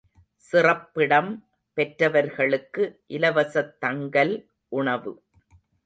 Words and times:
சிறப்பிடம் 0.43 1.29
பெற்றவர்களுக்கு 1.77 2.83
இலவசத் 3.09 3.77
தங்கல், 3.79 4.49
உணவு. 4.67 5.23